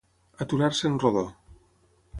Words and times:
Aturar-se 0.45 0.87
en 0.91 0.99
rodó. 1.05 1.25